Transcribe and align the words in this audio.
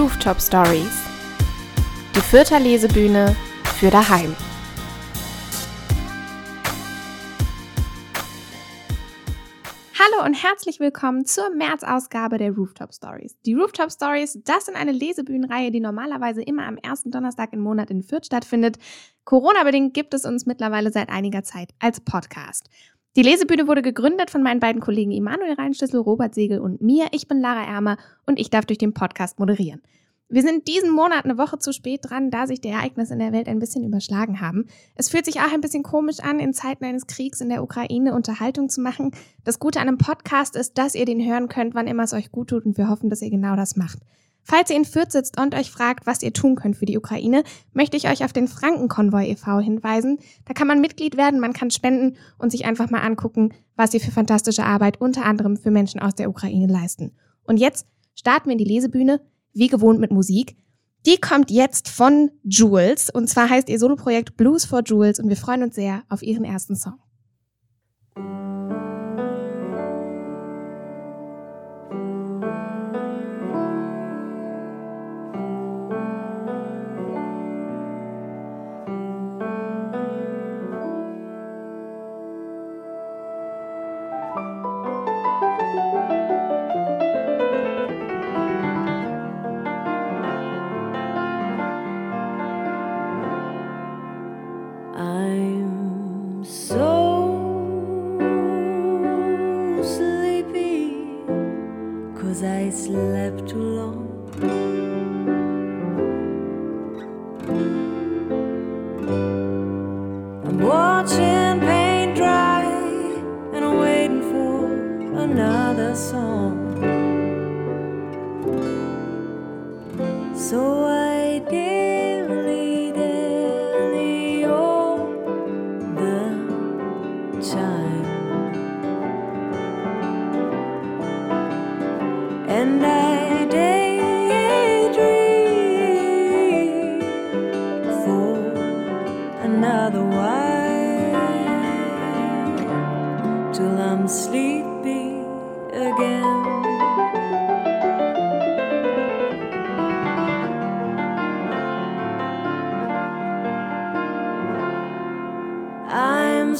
Rooftop 0.00 0.40
Stories. 0.40 0.90
Die 2.16 2.20
Fürther 2.20 2.58
Lesebühne 2.58 3.36
für 3.76 3.90
daheim. 3.90 4.34
Hallo 9.98 10.24
und 10.24 10.32
herzlich 10.32 10.80
willkommen 10.80 11.26
zur 11.26 11.50
März-Ausgabe 11.50 12.38
der 12.38 12.52
Rooftop 12.52 12.94
Stories. 12.94 13.36
Die 13.44 13.52
Rooftop 13.52 13.92
Stories, 13.92 14.38
das 14.42 14.64
sind 14.64 14.76
eine 14.76 14.92
Lesebühnenreihe, 14.92 15.70
die 15.70 15.80
normalerweise 15.80 16.40
immer 16.40 16.66
am 16.66 16.78
ersten 16.78 17.10
Donnerstag 17.10 17.52
im 17.52 17.60
Monat 17.60 17.90
in 17.90 18.02
Fürth 18.02 18.24
stattfindet. 18.24 18.78
Corona-bedingt 19.24 19.92
gibt 19.92 20.14
es 20.14 20.24
uns 20.24 20.46
mittlerweile 20.46 20.90
seit 20.90 21.10
einiger 21.10 21.42
Zeit 21.42 21.72
als 21.78 22.00
Podcast. 22.00 22.70
Die 23.16 23.22
Lesebühne 23.22 23.66
wurde 23.66 23.82
gegründet 23.82 24.30
von 24.30 24.40
meinen 24.40 24.60
beiden 24.60 24.80
Kollegen 24.80 25.10
Immanuel 25.10 25.54
Reinschlüssel, 25.54 25.98
Robert 25.98 26.32
Segel 26.32 26.60
und 26.60 26.80
mir. 26.80 27.08
Ich 27.10 27.26
bin 27.26 27.40
Lara 27.40 27.64
Ermer 27.64 27.96
und 28.24 28.38
ich 28.38 28.50
darf 28.50 28.66
durch 28.66 28.78
den 28.78 28.94
Podcast 28.94 29.40
moderieren. 29.40 29.82
Wir 30.28 30.42
sind 30.42 30.68
diesen 30.68 30.92
Monat 30.92 31.24
eine 31.24 31.36
Woche 31.36 31.58
zu 31.58 31.72
spät 31.72 32.02
dran, 32.04 32.30
da 32.30 32.46
sich 32.46 32.60
die 32.60 32.68
Ereignisse 32.68 33.14
in 33.14 33.18
der 33.18 33.32
Welt 33.32 33.48
ein 33.48 33.58
bisschen 33.58 33.82
überschlagen 33.82 34.40
haben. 34.40 34.66
Es 34.94 35.08
fühlt 35.08 35.24
sich 35.24 35.40
auch 35.40 35.52
ein 35.52 35.60
bisschen 35.60 35.82
komisch 35.82 36.20
an, 36.20 36.38
in 36.38 36.52
Zeiten 36.52 36.84
eines 36.84 37.08
Kriegs 37.08 37.40
in 37.40 37.48
der 37.48 37.64
Ukraine 37.64 38.14
Unterhaltung 38.14 38.68
zu 38.68 38.80
machen. 38.80 39.10
Das 39.42 39.58
Gute 39.58 39.80
an 39.80 39.88
einem 39.88 39.98
Podcast 39.98 40.54
ist, 40.54 40.78
dass 40.78 40.94
ihr 40.94 41.04
den 41.04 41.20
hören 41.20 41.48
könnt, 41.48 41.74
wann 41.74 41.88
immer 41.88 42.04
es 42.04 42.12
euch 42.12 42.30
gut 42.30 42.50
tut 42.50 42.64
und 42.64 42.78
wir 42.78 42.88
hoffen, 42.88 43.10
dass 43.10 43.22
ihr 43.22 43.30
genau 43.30 43.56
das 43.56 43.74
macht. 43.74 43.98
Falls 44.50 44.68
ihr 44.68 44.74
in 44.74 44.84
Fürth 44.84 45.12
sitzt 45.12 45.40
und 45.40 45.54
euch 45.54 45.70
fragt, 45.70 46.08
was 46.08 46.24
ihr 46.24 46.32
tun 46.32 46.56
könnt 46.56 46.76
für 46.76 46.84
die 46.84 46.98
Ukraine, 46.98 47.44
möchte 47.72 47.96
ich 47.96 48.08
euch 48.08 48.24
auf 48.24 48.32
den 48.32 48.48
Frankenkonvoi 48.48 49.30
e.V. 49.30 49.60
hinweisen. 49.60 50.18
Da 50.44 50.54
kann 50.54 50.66
man 50.66 50.80
Mitglied 50.80 51.16
werden, 51.16 51.38
man 51.38 51.52
kann 51.52 51.70
spenden 51.70 52.16
und 52.36 52.50
sich 52.50 52.64
einfach 52.64 52.90
mal 52.90 52.98
angucken, 52.98 53.54
was 53.76 53.92
sie 53.92 54.00
für 54.00 54.10
fantastische 54.10 54.64
Arbeit 54.64 55.00
unter 55.00 55.24
anderem 55.24 55.56
für 55.56 55.70
Menschen 55.70 56.00
aus 56.00 56.16
der 56.16 56.28
Ukraine 56.28 56.66
leisten. 56.66 57.12
Und 57.44 57.58
jetzt 57.58 57.86
starten 58.16 58.46
wir 58.46 58.52
in 58.54 58.58
die 58.58 58.64
Lesebühne, 58.64 59.20
wie 59.52 59.68
gewohnt 59.68 60.00
mit 60.00 60.10
Musik. 60.10 60.56
Die 61.06 61.18
kommt 61.18 61.52
jetzt 61.52 61.88
von 61.88 62.32
Jules 62.42 63.08
und 63.08 63.28
zwar 63.28 63.48
heißt 63.48 63.68
ihr 63.68 63.78
Soloprojekt 63.78 64.36
Blues 64.36 64.64
for 64.64 64.82
Jules 64.84 65.20
und 65.20 65.28
wir 65.28 65.36
freuen 65.36 65.62
uns 65.62 65.76
sehr 65.76 66.02
auf 66.08 66.22
ihren 66.22 66.42
ersten 66.42 66.74
Song. 66.74 66.98
I 102.42 102.70
slept 102.70 103.48
too 103.48 103.58
long. 103.58 104.99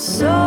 So 0.01 0.40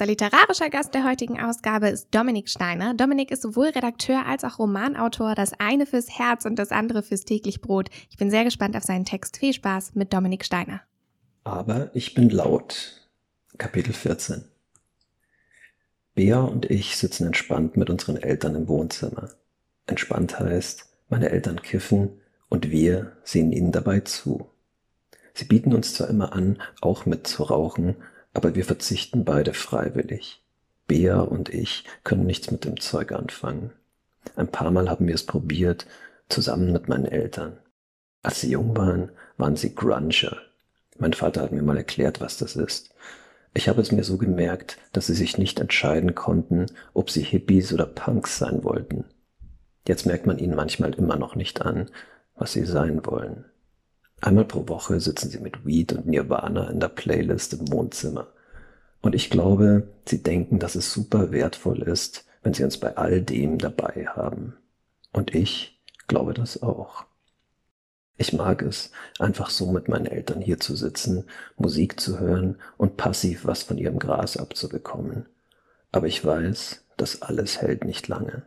erster 0.00 0.06
literarischer 0.06 0.70
Gast 0.70 0.94
der 0.94 1.04
heutigen 1.04 1.38
Ausgabe 1.38 1.90
ist 1.90 2.08
Dominik 2.10 2.48
Steiner. 2.48 2.94
Dominik 2.94 3.30
ist 3.30 3.42
sowohl 3.42 3.66
Redakteur 3.66 4.24
als 4.24 4.44
auch 4.44 4.58
Romanautor, 4.58 5.34
das 5.34 5.52
eine 5.60 5.84
fürs 5.84 6.18
Herz 6.18 6.46
und 6.46 6.58
das 6.58 6.70
andere 6.70 7.02
fürs 7.02 7.26
täglich 7.26 7.60
Brot. 7.60 7.90
Ich 8.08 8.16
bin 8.16 8.30
sehr 8.30 8.44
gespannt 8.44 8.76
auf 8.76 8.82
seinen 8.82 9.04
Text. 9.04 9.36
Viel 9.36 9.52
Spaß 9.52 9.94
mit 9.96 10.14
Dominik 10.14 10.46
Steiner. 10.46 10.80
Aber 11.44 11.90
ich 11.92 12.14
bin 12.14 12.30
laut. 12.30 13.10
Kapitel 13.58 13.92
14. 13.92 14.44
Bea 16.14 16.40
und 16.40 16.70
ich 16.70 16.96
sitzen 16.96 17.26
entspannt 17.26 17.76
mit 17.76 17.90
unseren 17.90 18.16
Eltern 18.16 18.54
im 18.54 18.68
Wohnzimmer. 18.68 19.28
Entspannt 19.86 20.40
heißt, 20.40 20.86
meine 21.10 21.28
Eltern 21.28 21.60
kiffen 21.60 22.22
und 22.48 22.70
wir 22.70 23.18
sehen 23.22 23.52
ihnen 23.52 23.70
dabei 23.70 24.00
zu. 24.00 24.48
Sie 25.34 25.44
bieten 25.44 25.74
uns 25.74 25.92
zwar 25.92 26.08
immer 26.08 26.32
an, 26.32 26.62
auch 26.80 27.04
mitzurauchen, 27.04 27.96
aber 28.32 28.54
wir 28.54 28.64
verzichten 28.64 29.24
beide 29.24 29.54
freiwillig. 29.54 30.42
Bea 30.86 31.20
und 31.20 31.48
ich 31.48 31.84
können 32.02 32.26
nichts 32.26 32.50
mit 32.50 32.64
dem 32.64 32.80
Zeug 32.80 33.12
anfangen. 33.12 33.72
Ein 34.36 34.48
paar 34.48 34.70
Mal 34.70 34.90
haben 34.90 35.06
wir 35.06 35.14
es 35.14 35.24
probiert, 35.24 35.86
zusammen 36.28 36.72
mit 36.72 36.88
meinen 36.88 37.06
Eltern. 37.06 37.58
Als 38.22 38.40
sie 38.40 38.50
jung 38.50 38.76
waren, 38.76 39.10
waren 39.36 39.56
sie 39.56 39.74
Grunger. 39.74 40.36
Mein 40.98 41.12
Vater 41.12 41.42
hat 41.42 41.52
mir 41.52 41.62
mal 41.62 41.76
erklärt, 41.76 42.20
was 42.20 42.38
das 42.38 42.56
ist. 42.56 42.94
Ich 43.54 43.68
habe 43.68 43.80
es 43.80 43.90
mir 43.90 44.04
so 44.04 44.16
gemerkt, 44.16 44.78
dass 44.92 45.06
sie 45.06 45.14
sich 45.14 45.38
nicht 45.38 45.58
entscheiden 45.58 46.14
konnten, 46.14 46.66
ob 46.92 47.10
sie 47.10 47.22
Hippies 47.22 47.72
oder 47.72 47.86
Punks 47.86 48.38
sein 48.38 48.62
wollten. 48.62 49.04
Jetzt 49.88 50.06
merkt 50.06 50.26
man 50.26 50.38
ihnen 50.38 50.54
manchmal 50.54 50.94
immer 50.94 51.16
noch 51.16 51.34
nicht 51.34 51.62
an, 51.62 51.90
was 52.36 52.52
sie 52.52 52.64
sein 52.64 53.04
wollen. 53.06 53.44
Einmal 54.20 54.44
pro 54.44 54.68
Woche 54.68 55.00
sitzen 55.00 55.30
sie 55.30 55.38
mit 55.38 55.64
Weed 55.64 55.92
und 55.92 56.06
Nirvana 56.06 56.68
in 56.70 56.80
der 56.80 56.88
Playlist 56.88 57.54
im 57.54 57.72
Wohnzimmer. 57.72 58.28
Und 59.00 59.14
ich 59.14 59.30
glaube, 59.30 59.88
sie 60.06 60.22
denken, 60.22 60.58
dass 60.58 60.74
es 60.74 60.92
super 60.92 61.32
wertvoll 61.32 61.82
ist, 61.82 62.26
wenn 62.42 62.52
sie 62.52 62.64
uns 62.64 62.78
bei 62.78 62.96
all 62.96 63.22
dem 63.22 63.58
dabei 63.58 64.06
haben. 64.06 64.54
Und 65.12 65.34
ich 65.34 65.80
glaube 66.06 66.34
das 66.34 66.62
auch. 66.62 67.04
Ich 68.18 68.34
mag 68.34 68.60
es, 68.60 68.90
einfach 69.18 69.48
so 69.48 69.72
mit 69.72 69.88
meinen 69.88 70.04
Eltern 70.04 70.42
hier 70.42 70.60
zu 70.60 70.76
sitzen, 70.76 71.24
Musik 71.56 71.98
zu 71.98 72.20
hören 72.20 72.56
und 72.76 72.98
passiv 72.98 73.46
was 73.46 73.62
von 73.62 73.78
ihrem 73.78 73.98
Gras 73.98 74.36
abzubekommen. 74.36 75.24
Aber 75.92 76.06
ich 76.06 76.22
weiß, 76.22 76.84
das 76.98 77.22
alles 77.22 77.62
hält 77.62 77.84
nicht 77.84 78.08
lange. 78.08 78.42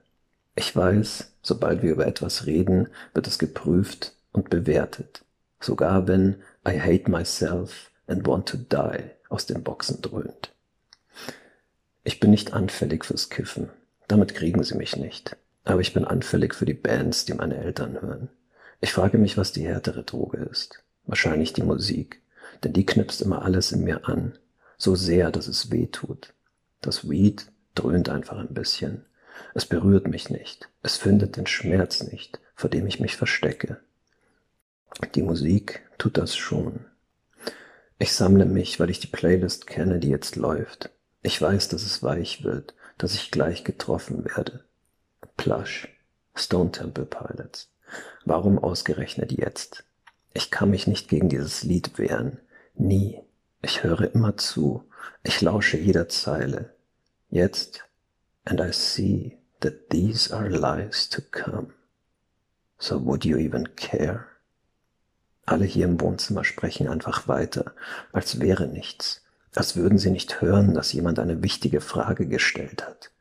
Ich 0.55 0.75
weiß, 0.75 1.31
sobald 1.41 1.81
wir 1.81 1.91
über 1.91 2.05
etwas 2.05 2.45
reden, 2.45 2.89
wird 3.15 3.25
es 3.25 3.39
geprüft 3.39 4.13
und 4.31 4.51
bewertet. 4.51 5.25
Sogar 5.63 6.09
wenn 6.09 6.41
I 6.67 6.77
hate 6.77 7.09
myself 7.09 7.89
and 8.05 8.27
want 8.27 8.49
to 8.49 8.57
die 8.57 8.99
aus 9.29 9.45
den 9.45 9.63
Boxen 9.63 10.01
dröhnt. 10.01 10.53
Ich 12.03 12.19
bin 12.19 12.31
nicht 12.31 12.51
anfällig 12.51 13.05
fürs 13.05 13.29
Kiffen. 13.29 13.69
Damit 14.09 14.35
kriegen 14.35 14.61
sie 14.63 14.75
mich 14.75 14.97
nicht. 14.97 15.37
Aber 15.63 15.79
ich 15.79 15.93
bin 15.93 16.03
anfällig 16.03 16.53
für 16.53 16.65
die 16.65 16.73
Bands, 16.73 17.23
die 17.23 17.33
meine 17.33 17.55
Eltern 17.55 18.01
hören. 18.01 18.27
Ich 18.81 18.91
frage 18.91 19.17
mich, 19.17 19.37
was 19.37 19.53
die 19.53 19.65
härtere 19.65 20.03
Droge 20.03 20.39
ist. 20.39 20.83
Wahrscheinlich 21.05 21.53
die 21.53 21.63
Musik, 21.63 22.21
denn 22.65 22.73
die 22.73 22.85
knipst 22.85 23.21
immer 23.21 23.43
alles 23.43 23.71
in 23.71 23.85
mir 23.85 24.09
an, 24.09 24.37
so 24.77 24.95
sehr, 24.95 25.31
dass 25.31 25.47
es 25.47 25.71
weh 25.71 25.87
tut. 25.87 26.33
Das 26.81 27.09
Weed 27.09 27.45
dröhnt 27.73 28.09
einfach 28.09 28.37
ein 28.37 28.53
bisschen. 28.53 29.05
Es 29.53 29.65
berührt 29.65 30.09
mich 30.09 30.29
nicht. 30.29 30.67
Es 30.81 30.97
findet 30.97 31.37
den 31.37 31.47
Schmerz 31.47 32.03
nicht, 32.03 32.41
vor 32.53 32.69
dem 32.69 32.85
ich 32.85 32.99
mich 32.99 33.15
verstecke. 33.15 33.79
Die 35.15 35.21
Musik 35.21 35.81
tut 35.97 36.17
das 36.17 36.35
schon. 36.35 36.85
Ich 37.99 38.13
sammle 38.13 38.45
mich, 38.45 38.79
weil 38.79 38.89
ich 38.89 38.99
die 38.99 39.07
Playlist 39.07 39.67
kenne, 39.67 39.99
die 39.99 40.09
jetzt 40.09 40.35
läuft. 40.35 40.89
Ich 41.21 41.41
weiß, 41.41 41.69
dass 41.69 41.83
es 41.83 42.03
weich 42.03 42.43
wird, 42.43 42.73
dass 42.97 43.15
ich 43.15 43.31
gleich 43.31 43.63
getroffen 43.63 44.25
werde. 44.25 44.63
Plush, 45.37 45.87
Stone 46.35 46.71
Temple 46.71 47.05
Pilots. 47.05 47.69
Warum 48.25 48.59
ausgerechnet 48.59 49.31
jetzt? 49.31 49.83
Ich 50.33 50.51
kann 50.51 50.69
mich 50.69 50.87
nicht 50.87 51.09
gegen 51.09 51.29
dieses 51.29 51.63
Lied 51.63 51.97
wehren. 51.97 52.39
Nie. 52.75 53.21
Ich 53.61 53.83
höre 53.83 54.13
immer 54.13 54.35
zu. 54.35 54.83
Ich 55.23 55.41
lausche 55.41 55.77
jeder 55.77 56.09
Zeile. 56.09 56.73
Jetzt, 57.29 57.83
and 58.45 58.59
I 58.59 58.71
see 58.71 59.37
that 59.61 59.89
these 59.89 60.35
are 60.35 60.49
lies 60.49 61.07
to 61.09 61.21
come. 61.21 61.67
So 62.79 62.99
would 62.99 63.23
you 63.23 63.37
even 63.37 63.75
care? 63.75 64.27
Alle 65.45 65.65
hier 65.65 65.85
im 65.85 65.99
Wohnzimmer 65.99 66.43
sprechen 66.43 66.87
einfach 66.87 67.27
weiter, 67.27 67.73
als 68.11 68.39
wäre 68.39 68.67
nichts, 68.67 69.23
als 69.55 69.75
würden 69.75 69.97
sie 69.97 70.11
nicht 70.11 70.41
hören, 70.41 70.73
dass 70.73 70.93
jemand 70.93 71.19
eine 71.19 71.43
wichtige 71.43 71.81
Frage 71.81 72.27
gestellt 72.27 72.85
hat. 72.85 73.11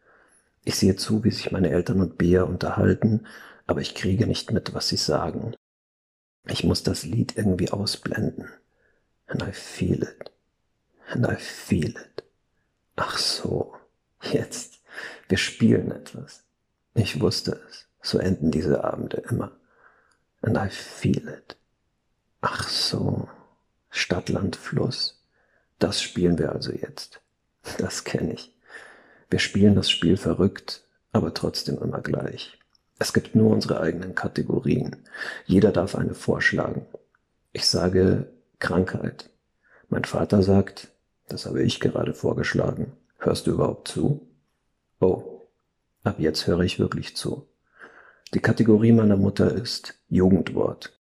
Ich 0.65 0.77
sehe 0.77 0.95
zu, 0.97 1.25
wie 1.25 1.31
sich 1.31 1.51
meine 1.51 1.71
Eltern 1.71 2.01
und 2.01 2.19
Bea 2.19 2.45
unterhalten, 2.45 3.27
aber 3.67 3.81
ich 3.81 3.95
kriege 3.95 4.27
nicht 4.27 4.53
mit, 4.53 4.75
was 4.75 4.89
sie 4.89 4.97
sagen. 4.97 5.55
Ich 6.47 6.65
muss 6.65 6.83
das 6.83 7.05
Lied 7.05 7.37
irgendwie 7.37 7.71
ausblenden. 7.71 8.49
And 9.27 9.43
I 9.43 9.53
feel 9.53 10.03
it. 10.03 10.31
And 11.09 11.27
I 11.27 11.37
feel 11.37 11.91
it. 11.91 12.25
Ach 12.97 13.19
so, 13.19 13.75
jetzt. 14.23 14.81
Wir 15.29 15.39
spielen 15.39 15.91
etwas. 15.91 16.45
Ich 16.95 17.21
wusste 17.21 17.61
es. 17.69 17.87
So 18.03 18.19
enden 18.19 18.51
diese 18.51 18.85
Abende 18.85 19.23
immer. 19.31 19.53
And 20.43 20.57
I 20.57 20.69
feel 20.69 21.29
it. 21.29 21.57
Ach 22.45 22.69
so, 22.69 23.29
Stadt, 23.89 24.29
Land, 24.29 24.57
Fluss. 24.57 25.23
Das 25.79 26.03
spielen 26.03 26.39
wir 26.39 26.51
also 26.51 26.73
jetzt. 26.73 27.21
Das 27.79 28.03
kenne 28.03 28.33
ich. 28.33 28.53
Wir 29.31 29.39
spielen 29.39 29.77
das 29.77 29.89
Spiel 29.89 30.17
verrückt, 30.17 30.83
aber 31.13 31.35
trotzdem 31.35 31.79
immer 31.79 32.01
gleich. 32.01 32.59
Es 32.99 33.13
gibt 33.13 33.37
nur 33.37 33.51
unsere 33.53 33.81
eigenen 33.81 34.17
Kategorien. 34.17 34.97
Jeder 35.47 35.71
darf 35.71 35.95
eine 35.95 36.15
vorschlagen. 36.15 36.85
Ich 37.53 37.67
sage 37.67 38.33
Krankheit. 38.59 39.31
Mein 39.89 40.05
Vater 40.05 40.43
sagt, 40.43 40.89
das 41.29 41.47
habe 41.47 41.63
ich 41.63 41.79
gerade 41.79 42.13
vorgeschlagen. 42.13 42.93
Hörst 43.19 43.47
du 43.47 43.53
überhaupt 43.53 43.87
zu? 43.87 44.29
Oh, 45.01 45.43
ab 46.03 46.17
jetzt 46.19 46.49
höre 46.49 46.61
ich 46.61 46.81
wirklich 46.81 47.17
zu. 47.17 47.47
Die 48.35 48.41
Kategorie 48.41 48.93
meiner 48.93 49.17
Mutter 49.17 49.53
ist 49.53 49.95
Jugendwort. 50.09 50.99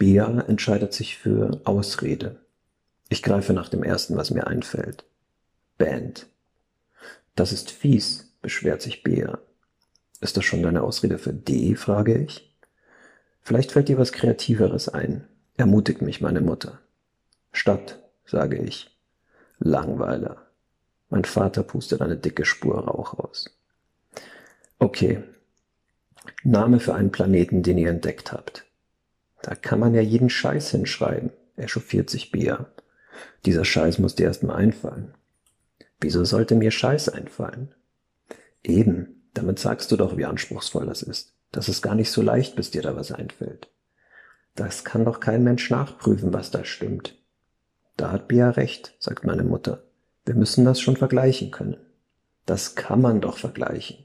Bea 0.00 0.40
entscheidet 0.48 0.94
sich 0.94 1.18
für 1.18 1.60
Ausrede. 1.64 2.40
Ich 3.10 3.22
greife 3.22 3.52
nach 3.52 3.68
dem 3.68 3.82
ersten, 3.82 4.16
was 4.16 4.30
mir 4.30 4.46
einfällt. 4.46 5.04
Band. 5.76 6.26
Das 7.36 7.52
ist 7.52 7.70
fies, 7.70 8.32
beschwert 8.40 8.80
sich 8.80 9.02
Bea. 9.02 9.40
Ist 10.22 10.38
das 10.38 10.46
schon 10.46 10.62
deine 10.62 10.84
Ausrede 10.84 11.18
für 11.18 11.34
D, 11.34 11.74
frage 11.74 12.16
ich. 12.16 12.50
Vielleicht 13.42 13.72
fällt 13.72 13.88
dir 13.88 13.98
was 13.98 14.12
Kreativeres 14.12 14.88
ein, 14.88 15.28
ermutigt 15.58 16.00
mich 16.00 16.22
meine 16.22 16.40
Mutter. 16.40 16.78
Stadt, 17.52 18.02
sage 18.24 18.56
ich. 18.56 18.98
Langweiler. 19.58 20.46
Mein 21.10 21.26
Vater 21.26 21.62
pustet 21.62 22.00
eine 22.00 22.16
dicke 22.16 22.46
Spur 22.46 22.78
Rauch 22.78 23.18
aus. 23.18 23.54
Okay. 24.78 25.22
Name 26.42 26.80
für 26.80 26.94
einen 26.94 27.12
Planeten, 27.12 27.62
den 27.62 27.76
ihr 27.76 27.90
entdeckt 27.90 28.32
habt. 28.32 28.64
Da 29.42 29.54
kann 29.54 29.80
man 29.80 29.94
ja 29.94 30.00
jeden 30.00 30.30
Scheiß 30.30 30.70
hinschreiben, 30.70 31.30
echauffiert 31.56 32.10
sich 32.10 32.30
Bea. 32.30 32.66
Dieser 33.46 33.64
Scheiß 33.64 33.98
muss 33.98 34.14
dir 34.14 34.24
erst 34.24 34.42
mal 34.42 34.56
einfallen. 34.56 35.14
Wieso 36.00 36.24
sollte 36.24 36.54
mir 36.54 36.70
Scheiß 36.70 37.08
einfallen? 37.08 37.74
Eben, 38.62 39.22
damit 39.34 39.58
sagst 39.58 39.90
du 39.92 39.96
doch, 39.96 40.16
wie 40.16 40.24
anspruchsvoll 40.24 40.86
das 40.86 41.02
ist. 41.02 41.34
Das 41.52 41.68
ist 41.68 41.82
gar 41.82 41.94
nicht 41.94 42.10
so 42.10 42.22
leicht, 42.22 42.56
bis 42.56 42.70
dir 42.70 42.82
da 42.82 42.96
was 42.96 43.12
einfällt. 43.12 43.68
Das 44.54 44.84
kann 44.84 45.04
doch 45.04 45.20
kein 45.20 45.42
Mensch 45.42 45.70
nachprüfen, 45.70 46.32
was 46.32 46.50
da 46.50 46.64
stimmt. 46.64 47.16
Da 47.96 48.12
hat 48.12 48.28
Bea 48.28 48.50
recht, 48.50 48.94
sagt 48.98 49.24
meine 49.24 49.44
Mutter. 49.44 49.84
Wir 50.24 50.34
müssen 50.34 50.64
das 50.64 50.80
schon 50.80 50.96
vergleichen 50.96 51.50
können. 51.50 51.76
Das 52.46 52.74
kann 52.74 53.00
man 53.00 53.20
doch 53.20 53.38
vergleichen, 53.38 53.98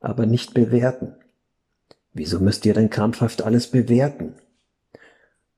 aber 0.00 0.26
nicht 0.26 0.54
bewerten. 0.54 1.14
Wieso 2.12 2.40
müsst 2.40 2.66
ihr 2.66 2.74
denn 2.74 2.90
krampfhaft 2.90 3.42
alles 3.42 3.68
bewerten? 3.68 4.34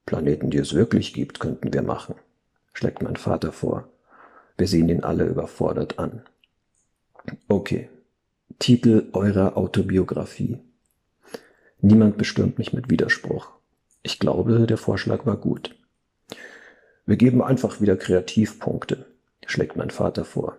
Planeten, 0.06 0.50
die 0.50 0.58
es 0.58 0.74
wirklich 0.74 1.12
gibt, 1.12 1.40
könnten 1.40 1.72
wir 1.72 1.82
machen, 1.82 2.14
schlägt 2.72 3.02
mein 3.02 3.16
Vater 3.16 3.52
vor. 3.52 3.88
Wir 4.56 4.66
sehen 4.66 4.88
ihn 4.88 5.04
alle 5.04 5.24
überfordert 5.24 5.98
an. 5.98 6.22
Okay. 7.48 7.88
Titel 8.58 9.08
eurer 9.12 9.56
Autobiografie. 9.56 10.58
Niemand 11.80 12.16
bestürmt 12.16 12.58
mich 12.58 12.72
mit 12.72 12.90
Widerspruch. 12.90 13.50
Ich 14.02 14.18
glaube, 14.18 14.66
der 14.66 14.76
Vorschlag 14.76 15.26
war 15.26 15.36
gut. 15.36 15.74
Wir 17.06 17.16
geben 17.16 17.42
einfach 17.42 17.80
wieder 17.80 17.96
Kreativpunkte, 17.96 19.06
schlägt 19.46 19.76
mein 19.76 19.90
Vater 19.90 20.24
vor. 20.24 20.56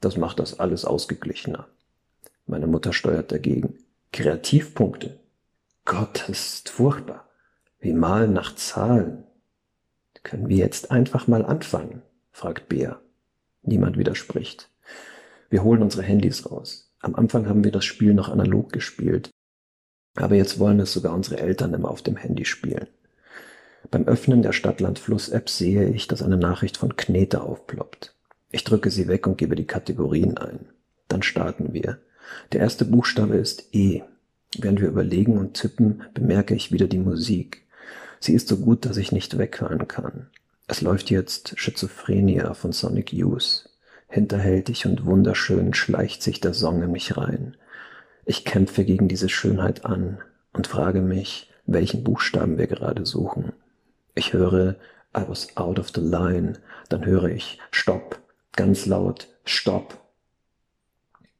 Das 0.00 0.16
macht 0.16 0.38
das 0.38 0.60
alles 0.60 0.84
ausgeglichener. 0.84 1.66
Meine 2.46 2.66
Mutter 2.66 2.92
steuert 2.92 3.32
dagegen. 3.32 3.78
Kreativpunkte? 4.12 5.18
Gott, 5.84 6.24
das 6.28 6.54
ist 6.54 6.68
furchtbar. 6.68 7.27
Wie 7.80 7.92
malen 7.92 8.32
nach 8.32 8.56
Zahlen. 8.56 9.24
Können 10.24 10.48
wir 10.48 10.56
jetzt 10.56 10.90
einfach 10.90 11.28
mal 11.28 11.44
anfangen? 11.44 12.02
fragt 12.32 12.68
Bea. 12.68 13.00
Niemand 13.62 13.96
widerspricht. 13.96 14.70
Wir 15.48 15.62
holen 15.62 15.82
unsere 15.82 16.02
Handys 16.02 16.50
raus. 16.50 16.92
Am 17.00 17.14
Anfang 17.14 17.48
haben 17.48 17.62
wir 17.62 17.70
das 17.70 17.84
Spiel 17.84 18.14
noch 18.14 18.28
analog 18.28 18.72
gespielt. 18.72 19.30
Aber 20.16 20.34
jetzt 20.34 20.58
wollen 20.58 20.80
es 20.80 20.92
sogar 20.92 21.14
unsere 21.14 21.38
Eltern 21.38 21.72
immer 21.72 21.90
auf 21.90 22.02
dem 22.02 22.16
Handy 22.16 22.44
spielen. 22.44 22.88
Beim 23.90 24.06
Öffnen 24.08 24.42
der 24.42 24.52
Stadtland-Fluss-App 24.52 25.48
sehe 25.48 25.88
ich, 25.88 26.08
dass 26.08 26.22
eine 26.22 26.36
Nachricht 26.36 26.76
von 26.76 26.96
Knete 26.96 27.42
aufploppt. 27.42 28.16
Ich 28.50 28.64
drücke 28.64 28.90
sie 28.90 29.06
weg 29.06 29.26
und 29.26 29.38
gebe 29.38 29.54
die 29.54 29.66
Kategorien 29.66 30.36
ein. 30.36 30.66
Dann 31.06 31.22
starten 31.22 31.72
wir. 31.72 31.98
Der 32.52 32.60
erste 32.60 32.84
Buchstabe 32.84 33.36
ist 33.36 33.72
E. 33.72 34.02
Während 34.58 34.80
wir 34.80 34.88
überlegen 34.88 35.38
und 35.38 35.54
tippen, 35.54 36.02
bemerke 36.12 36.54
ich 36.54 36.72
wieder 36.72 36.88
die 36.88 36.98
Musik. 36.98 37.67
Sie 38.20 38.34
ist 38.34 38.48
so 38.48 38.56
gut, 38.56 38.84
dass 38.84 38.96
ich 38.96 39.12
nicht 39.12 39.38
weghören 39.38 39.86
kann. 39.88 40.28
Es 40.66 40.80
läuft 40.80 41.10
jetzt 41.10 41.58
Schizophrenia 41.58 42.54
von 42.54 42.72
Sonic 42.72 43.12
Youth. 43.12 43.68
Hinterhältig 44.08 44.86
und 44.86 45.04
wunderschön 45.04 45.74
schleicht 45.74 46.22
sich 46.22 46.40
der 46.40 46.54
Song 46.54 46.82
in 46.82 46.92
mich 46.92 47.16
rein. 47.16 47.56
Ich 48.24 48.44
kämpfe 48.44 48.84
gegen 48.84 49.08
diese 49.08 49.28
Schönheit 49.28 49.84
an 49.84 50.18
und 50.52 50.66
frage 50.66 51.00
mich, 51.00 51.50
welchen 51.66 52.04
Buchstaben 52.04 52.58
wir 52.58 52.66
gerade 52.66 53.06
suchen. 53.06 53.52
Ich 54.14 54.32
höre 54.32 54.76
I 55.16 55.22
was 55.26 55.56
out 55.56 55.78
of 55.78 55.90
the 55.94 56.00
line, 56.00 56.54
dann 56.88 57.04
höre 57.04 57.24
ich 57.30 57.58
Stopp, 57.70 58.18
ganz 58.52 58.86
laut 58.86 59.28
Stopp. 59.44 59.98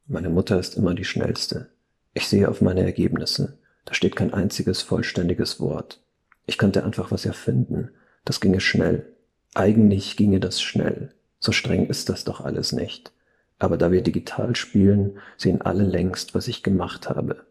Meine 0.07 0.29
Mutter 0.29 0.59
ist 0.59 0.75
immer 0.75 0.95
die 0.95 1.05
schnellste. 1.05 1.69
Ich 2.13 2.27
sehe 2.27 2.49
auf 2.49 2.61
meine 2.61 2.81
Ergebnisse. 2.81 3.57
Da 3.85 3.93
steht 3.93 4.15
kein 4.15 4.33
einziges 4.33 4.81
vollständiges 4.81 5.59
Wort. 5.59 6.01
Ich 6.49 6.57
könnte 6.57 6.83
einfach 6.83 7.11
was 7.11 7.27
erfinden. 7.27 7.91
Das 8.25 8.41
ginge 8.41 8.59
schnell. 8.59 9.05
Eigentlich 9.53 10.17
ginge 10.17 10.39
das 10.39 10.59
schnell. 10.59 11.13
So 11.39 11.51
streng 11.51 11.85
ist 11.85 12.09
das 12.09 12.23
doch 12.23 12.41
alles 12.41 12.71
nicht. 12.71 13.11
Aber 13.59 13.77
da 13.77 13.91
wir 13.91 14.01
digital 14.01 14.55
spielen, 14.55 15.19
sehen 15.37 15.61
alle 15.61 15.83
längst, 15.83 16.33
was 16.33 16.47
ich 16.47 16.63
gemacht 16.63 17.07
habe. 17.07 17.45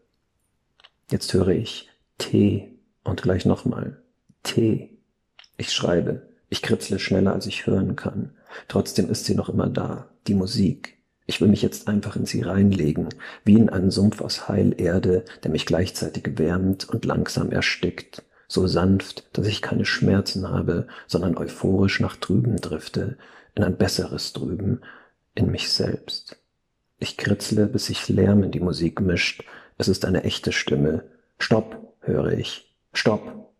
Jetzt 1.09 1.33
höre 1.33 1.47
ich 1.47 1.89
T 2.17 2.77
und 3.05 3.21
gleich 3.21 3.45
nochmal 3.45 4.03
T. 4.43 4.97
Ich 5.55 5.71
schreibe. 5.71 6.27
Ich 6.49 6.61
kritzle 6.61 6.99
schneller, 6.99 7.31
als 7.31 7.47
ich 7.47 7.67
hören 7.67 7.95
kann. 7.95 8.31
Trotzdem 8.67 9.09
ist 9.09 9.23
sie 9.23 9.33
noch 9.33 9.47
immer 9.47 9.69
da, 9.69 10.09
die 10.27 10.33
Musik. 10.33 10.97
Ich 11.25 11.39
will 11.39 11.47
mich 11.47 11.61
jetzt 11.61 11.87
einfach 11.87 12.17
in 12.17 12.25
sie 12.25 12.41
reinlegen, 12.41 13.07
wie 13.45 13.53
in 13.53 13.69
einen 13.69 13.91
Sumpf 13.91 14.19
aus 14.19 14.49
Heilerde, 14.49 15.23
der 15.45 15.51
mich 15.51 15.65
gleichzeitig 15.65 16.37
wärmt 16.37 16.89
und 16.89 17.05
langsam 17.05 17.51
erstickt, 17.53 18.23
so 18.49 18.67
sanft, 18.67 19.37
dass 19.37 19.47
ich 19.47 19.61
keine 19.61 19.85
Schmerzen 19.85 20.49
habe, 20.49 20.87
sondern 21.07 21.37
euphorisch 21.37 21.99
nach 22.01 22.17
drüben 22.17 22.57
drifte, 22.57 23.17
in 23.55 23.63
ein 23.63 23.77
besseres 23.77 24.33
drüben, 24.33 24.81
in 25.35 25.51
mich 25.51 25.71
selbst. 25.71 26.35
Ich 26.97 27.15
kritzle, 27.15 27.67
bis 27.67 27.85
sich 27.85 28.09
Lärm 28.09 28.43
in 28.43 28.51
die 28.51 28.59
Musik 28.59 28.99
mischt. 28.99 29.45
Es 29.77 29.87
ist 29.87 30.03
eine 30.03 30.23
echte 30.23 30.51
Stimme. 30.51 31.03
Stopp, 31.37 31.95
höre 32.01 32.33
ich. 32.33 32.73
Stopp. 32.91 33.53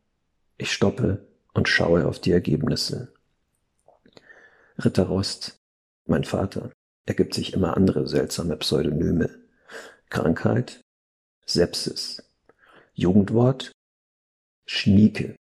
Ich 0.58 0.74
stoppe 0.74 1.26
und 1.54 1.70
schaue 1.70 2.06
auf 2.06 2.20
die 2.20 2.32
Ergebnisse. 2.32 3.14
Ritter 4.78 5.04
Rost, 5.04 5.60
mein 6.08 6.24
Vater, 6.24 6.72
er 7.06 7.14
gibt 7.14 7.34
sich 7.34 7.54
immer 7.54 7.78
andere 7.78 8.08
seltsame 8.08 8.58
Pseudonyme. 8.58 9.30
Krankheit, 10.10 10.82
Sepsis, 11.46 12.24
Jugendwort, 12.94 13.72
Schnieke, 14.72 15.36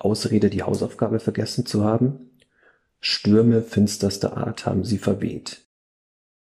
Ausrede, 0.00 0.50
die 0.50 0.64
Hausaufgabe 0.64 1.20
vergessen 1.20 1.66
zu 1.66 1.84
haben, 1.84 2.36
Stürme 2.98 3.62
finsterster 3.62 4.36
Art 4.36 4.66
haben 4.66 4.82
sie 4.82 4.98
verweht. 4.98 5.64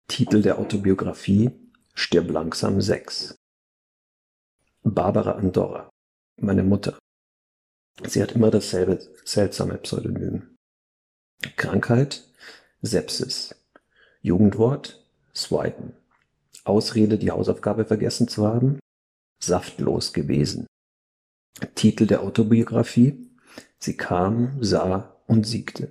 Titel 0.07 0.41
der 0.41 0.61
Autobiografie 0.61 1.51
Stirb 1.93 2.31
langsam 2.31 2.81
6. 2.81 3.35
Barbara 4.85 5.33
Andorra, 5.33 5.91
meine 6.41 6.63
Mutter. 6.63 6.97
Sie 8.07 8.23
hat 8.23 8.33
immer 8.33 8.53
dasselbe 8.53 9.01
seltsame 9.25 9.77
Pseudonym. 9.79 10.55
Krankheit 11.57 12.23
Sepsis. 12.83 13.53
Jugendwort 14.23 15.05
Swipen. 15.35 15.93
Ausrede, 16.63 17.19
die 17.19 17.33
Hausaufgabe 17.33 17.85
vergessen 17.85 18.29
zu 18.29 18.47
haben 18.47 18.79
Saftlos 19.43 20.13
gewesen. 20.13 20.69
Titel 21.75 22.07
der 22.07 22.23
Autobiografie 22.23 23.25
Sie 23.85 23.99
kam, 23.99 24.57
sah 24.63 25.15
und 25.27 25.47
siegte. 25.47 25.91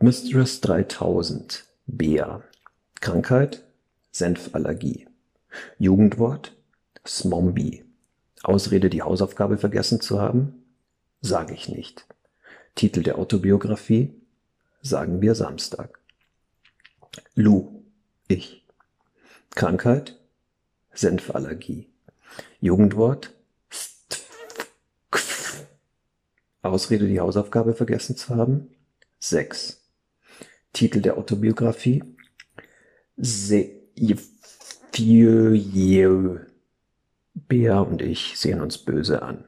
Mistress 0.00 0.60
3000, 0.60 1.64
Bea. 1.86 2.42
Krankheit, 3.00 3.62
Senfallergie. 4.10 5.06
Jugendwort, 5.78 6.56
Smombie. 7.06 7.84
Ausrede, 8.42 8.90
die 8.90 9.02
Hausaufgabe 9.02 9.56
vergessen 9.56 10.00
zu 10.00 10.20
haben? 10.20 10.64
Sage 11.20 11.54
ich 11.54 11.68
nicht. 11.68 12.06
Titel 12.74 13.04
der 13.04 13.18
Autobiografie? 13.18 14.12
Sagen 14.82 15.20
wir 15.22 15.36
Samstag. 15.36 16.00
Lu, 17.36 17.84
ich. 18.26 18.66
Krankheit, 19.54 20.18
Senfallergie. 20.92 21.88
Jugendwort, 22.60 23.32
Ausrede, 26.68 27.06
die 27.06 27.20
Hausaufgabe 27.20 27.74
vergessen 27.74 28.16
zu 28.16 28.34
haben? 28.36 28.68
Sechs. 29.18 29.82
Titel 30.72 31.00
der 31.00 31.16
Autobiografie 31.16 32.02
Bea 37.34 37.80
und 37.80 38.02
ich 38.02 38.34
sehen 38.36 38.60
uns 38.60 38.78
böse 38.78 39.22
an. 39.22 39.44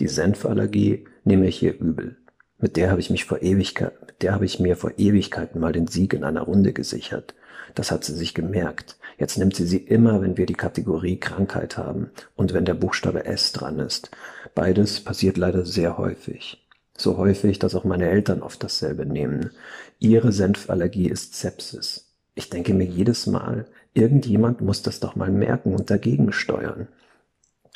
Die 0.00 0.08
Senfallergie 0.08 1.06
nehme 1.24 1.46
ich 1.46 1.58
hier 1.58 1.78
übel. 1.78 2.16
Mit 2.58 2.76
der 2.76 2.90
habe 2.90 3.00
ich 3.00 3.10
mich 3.10 3.24
vor 3.24 3.42
Ewigkeit, 3.42 4.00
mit 4.06 4.22
der 4.22 4.32
habe 4.32 4.44
ich 4.44 4.60
mir 4.60 4.76
vor 4.76 4.92
Ewigkeiten 4.96 5.60
mal 5.60 5.72
den 5.72 5.88
Sieg 5.88 6.14
in 6.14 6.22
einer 6.22 6.42
Runde 6.42 6.72
gesichert. 6.72 7.34
Das 7.74 7.90
hat 7.90 8.04
sie 8.04 8.14
sich 8.14 8.34
gemerkt. 8.34 8.98
Jetzt 9.18 9.38
nimmt 9.38 9.56
sie 9.56 9.66
sie 9.66 9.78
immer, 9.78 10.20
wenn 10.22 10.36
wir 10.36 10.46
die 10.46 10.54
Kategorie 10.54 11.18
Krankheit 11.18 11.76
haben 11.76 12.10
und 12.36 12.52
wenn 12.52 12.64
der 12.64 12.74
Buchstabe 12.74 13.24
S 13.24 13.52
dran 13.52 13.78
ist. 13.78 14.10
Beides 14.54 15.00
passiert 15.00 15.36
leider 15.36 15.64
sehr 15.64 15.98
häufig. 15.98 16.62
So 16.96 17.16
häufig, 17.16 17.58
dass 17.58 17.74
auch 17.74 17.84
meine 17.84 18.08
Eltern 18.08 18.42
oft 18.42 18.62
dasselbe 18.62 19.06
nehmen. 19.06 19.50
Ihre 19.98 20.32
Senfallergie 20.32 21.08
ist 21.08 21.34
Sepsis. 21.34 22.12
Ich 22.34 22.50
denke 22.50 22.74
mir 22.74 22.86
jedes 22.86 23.26
Mal, 23.26 23.66
irgendjemand 23.94 24.60
muss 24.60 24.82
das 24.82 25.00
doch 25.00 25.16
mal 25.16 25.30
merken 25.30 25.74
und 25.74 25.90
dagegen 25.90 26.32
steuern. 26.32 26.88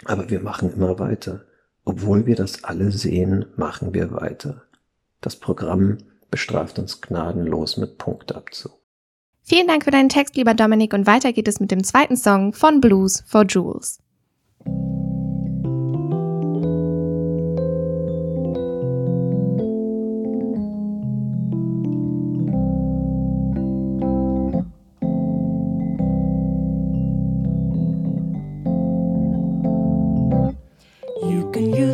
Aber 0.04 0.30
wir 0.30 0.40
machen 0.40 0.72
immer 0.72 0.98
weiter. 0.98 1.44
Obwohl 1.84 2.26
wir 2.26 2.36
das 2.36 2.64
alle 2.64 2.90
sehen, 2.90 3.46
machen 3.56 3.94
wir 3.94 4.12
weiter. 4.12 4.62
Das 5.20 5.36
Programm 5.36 5.98
bestraft 6.30 6.78
uns 6.78 7.00
gnadenlos 7.00 7.76
mit 7.76 7.96
Punktabzug. 7.98 8.72
Vielen 9.42 9.68
Dank 9.68 9.84
für 9.84 9.92
deinen 9.92 10.08
Text, 10.08 10.36
lieber 10.36 10.54
Dominik, 10.54 10.92
und 10.92 11.06
weiter 11.06 11.32
geht 11.32 11.46
es 11.46 11.60
mit 11.60 11.70
dem 11.70 11.84
zweiten 11.84 12.16
Song 12.16 12.52
von 12.52 12.80
Blues 12.80 13.22
for 13.26 13.44
Jules. 13.44 14.00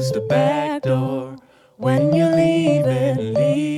use 0.03 0.11
the 0.11 0.21
back 0.21 0.83
door 0.83 1.37
when 1.77 2.13
you're 2.13 2.35
leaving, 2.35 3.35
leave. 3.35 3.72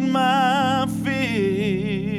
My 0.00 0.86
fear 1.04 2.11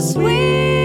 sweet. 0.00 0.75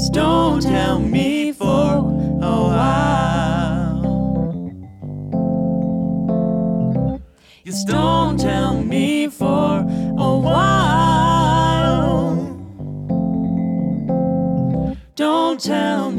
Just 0.00 0.14
don't 0.14 0.62
tell 0.62 0.98
me 0.98 1.52
for 1.52 1.66
a 1.68 2.56
while. 2.68 4.00
Just 7.66 7.86
don't 7.86 8.40
tell 8.40 8.82
me 8.82 9.28
for 9.28 9.84
a 10.18 10.38
while. 10.38 12.34
Don't 15.16 15.60
tell 15.60 16.09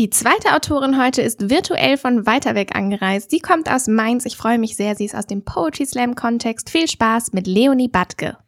Die 0.00 0.08
zweite 0.08 0.54
Autorin 0.54 0.98
heute 0.98 1.20
ist 1.20 1.50
virtuell 1.50 1.98
von 1.98 2.24
weiter 2.24 2.54
weg 2.54 2.74
angereist. 2.74 3.30
Sie 3.30 3.38
kommt 3.38 3.70
aus 3.70 3.86
Mainz. 3.86 4.24
Ich 4.24 4.34
freue 4.34 4.56
mich 4.56 4.74
sehr. 4.74 4.96
Sie 4.96 5.04
ist 5.04 5.14
aus 5.14 5.26
dem 5.26 5.44
Poetry 5.44 5.84
Slam 5.84 6.14
Kontext. 6.14 6.70
Viel 6.70 6.88
Spaß 6.88 7.34
mit 7.34 7.46
Leonie 7.46 7.88
Batke. 7.88 8.38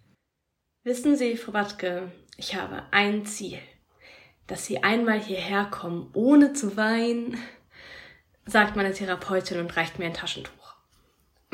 Wissen 0.82 1.14
Sie, 1.14 1.36
Frau 1.36 1.52
Batke, 1.52 2.10
ich 2.38 2.54
habe 2.54 2.84
ein 2.90 3.26
Ziel. 3.26 3.58
Dass 4.46 4.64
Sie 4.64 4.82
einmal 4.82 5.20
hierher 5.20 5.66
kommen, 5.66 6.08
ohne 6.14 6.54
zu 6.54 6.78
weinen, 6.78 7.36
sagt 8.46 8.74
meine 8.74 8.94
Therapeutin 8.94 9.60
und 9.60 9.76
reicht 9.76 9.98
mir 9.98 10.06
ein 10.06 10.14
Taschentuch. 10.14 10.61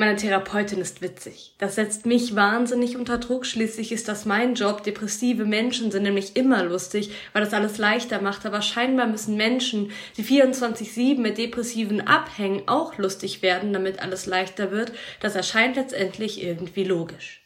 Meine 0.00 0.14
Therapeutin 0.14 0.80
ist 0.80 1.02
witzig. 1.02 1.54
Das 1.58 1.74
setzt 1.74 2.06
mich 2.06 2.36
wahnsinnig 2.36 2.96
unter 2.96 3.18
Druck. 3.18 3.44
Schließlich 3.44 3.90
ist 3.90 4.06
das 4.06 4.26
mein 4.26 4.54
Job. 4.54 4.84
Depressive 4.84 5.44
Menschen 5.44 5.90
sind 5.90 6.04
nämlich 6.04 6.36
immer 6.36 6.62
lustig, 6.62 7.10
weil 7.32 7.42
das 7.42 7.52
alles 7.52 7.78
leichter 7.78 8.22
macht. 8.22 8.46
Aber 8.46 8.62
scheinbar 8.62 9.08
müssen 9.08 9.36
Menschen, 9.36 9.90
die 10.16 10.22
24-7 10.22 11.18
mit 11.18 11.36
Depressiven 11.36 12.00
abhängen, 12.00 12.62
auch 12.68 12.96
lustig 12.96 13.42
werden, 13.42 13.72
damit 13.72 13.98
alles 13.98 14.26
leichter 14.26 14.70
wird. 14.70 14.92
Das 15.18 15.34
erscheint 15.34 15.74
letztendlich 15.74 16.44
irgendwie 16.44 16.84
logisch. 16.84 17.42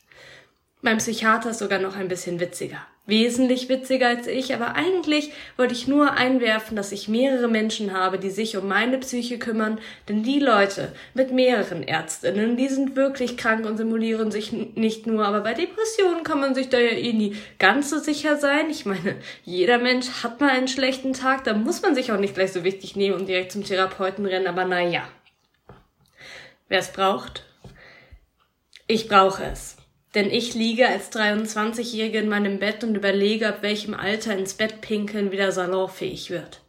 Mein 0.83 0.99
Psychiater 0.99 1.53
ist 1.53 1.61
sogar 1.61 1.79
noch 1.79 1.97
ein 1.97 2.09
bisschen 2.09 2.39
witziger. 2.39 2.87
Wesentlich 3.05 3.69
witziger 3.69 4.07
als 4.07 4.29
ich, 4.29 4.55
aber 4.55 4.77
eigentlich 4.77 5.33
wollte 5.57 5.75
ich 5.75 5.89
nur 5.89 6.13
einwerfen, 6.13 6.77
dass 6.77 6.93
ich 6.93 7.09
mehrere 7.09 7.49
Menschen 7.49 7.93
habe, 7.93 8.17
die 8.17 8.31
sich 8.31 8.57
um 8.57 8.69
meine 8.69 8.97
Psyche 8.99 9.41
kümmern, 9.41 9.81
denn 10.09 10.23
die 10.23 10.39
Leute 10.39 10.93
mit 11.13 11.33
mehreren 11.33 11.83
Ärztinnen, 11.83 12.57
die 12.57 12.69
sind 12.69 12.95
wirklich 12.95 13.37
krank 13.37 13.67
und 13.67 13.77
simulieren 13.77 14.31
sich 14.31 14.53
nicht 14.53 15.09
nur, 15.09 15.25
aber 15.27 15.41
bei 15.41 15.53
Depressionen 15.53 16.23
kann 16.23 16.39
man 16.39 16.55
sich 16.55 16.69
da 16.69 16.79
ja 16.79 16.93
eh 16.93 17.13
nie 17.13 17.37
ganz 17.59 17.91
so 17.91 17.99
sicher 17.99 18.37
sein. 18.37 18.71
Ich 18.71 18.87
meine, 18.87 19.17
jeder 19.43 19.79
Mensch 19.79 20.23
hat 20.23 20.41
mal 20.41 20.51
einen 20.51 20.69
schlechten 20.69 21.13
Tag, 21.13 21.43
da 21.43 21.55
muss 21.55 21.83
man 21.83 21.97
sich 21.97 22.13
auch 22.13 22.21
nicht 22.21 22.37
gleich 22.37 22.53
so 22.53 22.63
wichtig 22.63 22.95
nehmen 22.95 23.17
und 23.17 23.27
direkt 23.27 23.51
zum 23.51 23.65
Therapeuten 23.65 24.27
rennen, 24.27 24.47
aber 24.47 24.65
naja. 24.65 25.03
Wer 26.69 26.79
es 26.79 26.93
braucht, 26.93 27.45
ich 28.87 29.09
brauche 29.09 29.43
es. 29.43 29.82
Denn 30.15 30.31
ich 30.31 30.55
liege 30.55 30.89
als 30.89 31.11
23-Jährige 31.13 32.19
in 32.19 32.29
meinem 32.29 32.59
Bett 32.59 32.85
und 32.85 32.95
überlege, 32.95 33.49
ab 33.49 33.59
welchem 33.63 33.95
Alter 33.95 34.37
ins 34.37 34.55
Bett 34.55 34.81
pinkeln 34.83 35.33
wieder 35.33 35.53
salonfähig 35.53 36.31
wird. 36.31 36.61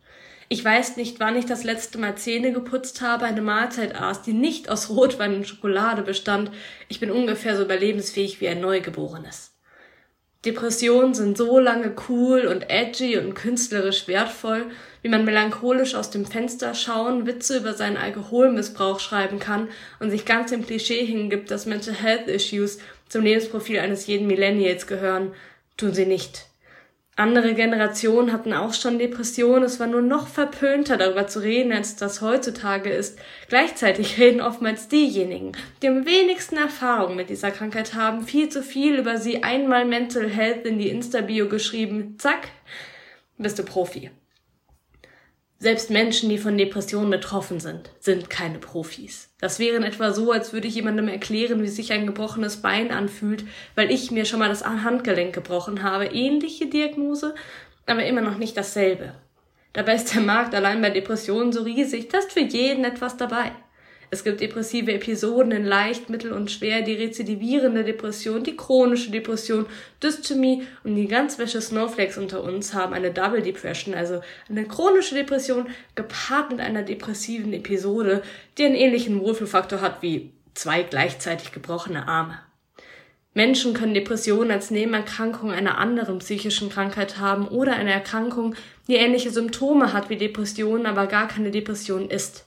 Ich 0.47 0.63
weiß 0.63 0.97
nicht, 0.97 1.19
wann 1.19 1.35
ich 1.35 1.45
das 1.45 1.63
letzte 1.63 1.97
Mal 1.97 2.15
Zähne 2.15 2.53
geputzt 2.53 3.01
habe, 3.01 3.25
eine 3.25 3.41
Mahlzeit 3.41 3.95
aß, 3.99 4.21
die 4.21 4.33
nicht 4.33 4.69
aus 4.69 4.89
Rotwein 4.89 5.35
und 5.35 5.47
Schokolade 5.47 6.03
bestand. 6.03 6.51
Ich 6.89 6.99
bin 6.99 7.11
ungefähr 7.11 7.57
so 7.57 7.63
überlebensfähig 7.63 8.39
wie 8.39 8.47
ein 8.47 8.61
Neugeborenes. 8.61 9.53
Depressionen 10.45 11.13
sind 11.13 11.37
so 11.37 11.57
lange 11.57 11.95
cool 12.09 12.41
und 12.41 12.69
edgy 12.69 13.17
und 13.17 13.33
künstlerisch 13.33 14.07
wertvoll, 14.07 14.65
wie 15.01 15.07
man 15.07 15.23
melancholisch 15.23 15.95
aus 15.95 16.11
dem 16.11 16.25
Fenster 16.25 16.75
schauen, 16.75 17.25
Witze 17.25 17.57
über 17.57 17.73
seinen 17.73 17.97
Alkoholmissbrauch 17.97 18.99
schreiben 18.99 19.39
kann 19.39 19.69
und 19.99 20.11
sich 20.11 20.25
ganz 20.25 20.51
dem 20.51 20.65
Klischee 20.65 21.05
hingibt, 21.05 21.49
dass 21.49 21.65
Mental 21.65 21.93
Health 21.93 22.27
Issues 22.27 22.79
zum 23.13 23.23
Lebensprofil 23.23 23.79
eines 23.79 24.07
jeden 24.07 24.25
Millennials 24.25 24.87
gehören, 24.87 25.33
tun 25.77 25.93
sie 25.93 26.07
nicht. 26.07 26.47
Andere 27.15 27.53
Generationen 27.53 28.33
hatten 28.33 28.53
auch 28.53 28.73
schon 28.73 28.97
Depressionen, 28.97 29.63
es 29.63 29.79
war 29.79 29.85
nur 29.85 30.01
noch 30.01 30.27
verpönter 30.27 30.97
darüber 30.97 31.27
zu 31.27 31.41
reden, 31.41 31.71
als 31.71 31.95
das 31.95 32.21
heutzutage 32.21 32.89
ist. 32.89 33.19
Gleichzeitig 33.49 34.17
reden 34.19 34.41
oftmals 34.41 34.87
diejenigen, 34.87 35.51
die 35.83 35.89
am 35.89 36.07
wenigsten 36.07 36.57
Erfahrung 36.57 37.15
mit 37.15 37.29
dieser 37.29 37.51
Krankheit 37.51 37.93
haben, 37.93 38.23
viel 38.23 38.49
zu 38.49 38.63
viel 38.63 38.95
über 38.95 39.19
sie 39.19 39.43
einmal 39.43 39.85
Mental 39.85 40.27
Health 40.27 40.65
in 40.65 40.79
die 40.79 40.89
Insta-Bio 40.89 41.47
geschrieben, 41.47 42.15
zack, 42.17 42.47
bist 43.37 43.59
du 43.59 43.63
Profi. 43.63 44.09
Selbst 45.63 45.89
Menschen, 45.89 46.27
die 46.27 46.39
von 46.39 46.57
Depressionen 46.57 47.09
betroffen 47.09 47.61
sind, 47.61 47.89
sind 48.01 48.29
keine 48.29 48.59
Profis. 48.59 49.29
Das 49.39 49.59
wäre 49.59 49.77
in 49.77 49.83
etwa 49.83 50.11
so, 50.11 50.33
als 50.33 50.51
würde 50.51 50.67
ich 50.67 50.75
jemandem 50.75 51.07
erklären, 51.07 51.63
wie 51.63 51.69
sich 51.69 51.93
ein 51.93 52.05
gebrochenes 52.05 52.57
Bein 52.57 52.91
anfühlt, 52.91 53.45
weil 53.73 53.89
ich 53.89 54.11
mir 54.11 54.25
schon 54.25 54.39
mal 54.39 54.49
das 54.49 54.65
Handgelenk 54.65 55.33
gebrochen 55.33 55.81
habe. 55.81 56.07
Ähnliche 56.07 56.65
Diagnose, 56.65 57.33
aber 57.85 58.03
immer 58.03 58.19
noch 58.19 58.37
nicht 58.37 58.57
dasselbe. 58.57 59.13
Dabei 59.71 59.95
ist 59.95 60.13
der 60.13 60.21
Markt 60.21 60.53
allein 60.53 60.81
bei 60.81 60.89
Depressionen 60.89 61.53
so 61.53 61.63
riesig, 61.63 62.09
da 62.09 62.17
ist 62.17 62.33
für 62.33 62.41
jeden 62.41 62.83
etwas 62.83 63.15
dabei. 63.15 63.53
Es 64.13 64.23
gibt 64.23 64.41
depressive 64.41 64.93
Episoden 64.93 65.51
in 65.51 65.65
leicht, 65.65 66.11
mittel 66.11 66.33
und 66.33 66.51
schwer, 66.51 66.83
die 66.83 66.93
rezidivierende 66.93 67.83
Depression, 67.83 68.43
die 68.43 68.55
chronische 68.55 69.09
Depression, 69.09 69.65
Dystomie 70.03 70.67
und 70.83 70.95
die 70.95 71.07
ganz 71.07 71.39
wäsche 71.39 71.59
Snowflakes 71.59 72.19
unter 72.19 72.43
uns 72.43 72.75
haben 72.75 72.93
eine 72.93 73.09
Double 73.09 73.41
Depression, 73.41 73.95
also 73.95 74.21
eine 74.47 74.65
chronische 74.65 75.15
Depression 75.15 75.65
gepaart 75.95 76.51
mit 76.51 76.59
einer 76.59 76.83
depressiven 76.83 77.53
Episode, 77.53 78.21
die 78.59 78.65
einen 78.65 78.75
ähnlichen 78.75 79.19
Wohlfühlfaktor 79.19 79.81
hat 79.81 80.03
wie 80.03 80.29
zwei 80.53 80.83
gleichzeitig 80.83 81.51
gebrochene 81.51 82.07
Arme. 82.07 82.37
Menschen 83.33 83.73
können 83.73 83.95
Depressionen 83.95 84.51
als 84.51 84.69
Nebenerkrankung 84.69 85.51
einer 85.51 85.79
anderen 85.79 86.19
psychischen 86.19 86.69
Krankheit 86.69 87.17
haben 87.17 87.47
oder 87.47 87.73
eine 87.73 87.91
Erkrankung, 87.91 88.53
die 88.87 88.93
ähnliche 88.93 89.31
Symptome 89.31 89.91
hat 89.91 90.11
wie 90.11 90.17
Depressionen, 90.17 90.85
aber 90.85 91.07
gar 91.07 91.27
keine 91.27 91.49
Depression 91.49 92.11
ist. 92.11 92.45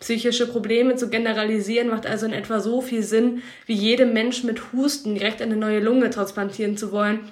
Psychische 0.00 0.46
Probleme 0.46 0.96
zu 0.96 1.10
generalisieren 1.10 1.88
macht 1.88 2.06
also 2.06 2.24
in 2.24 2.32
etwa 2.32 2.58
so 2.58 2.80
viel 2.80 3.02
Sinn, 3.02 3.42
wie 3.66 3.74
jedem 3.74 4.14
Menschen 4.14 4.46
mit 4.46 4.72
Husten 4.72 5.14
direkt 5.14 5.42
eine 5.42 5.56
neue 5.56 5.80
Lunge 5.80 6.08
transplantieren 6.08 6.78
zu 6.78 6.90
wollen. 6.90 7.28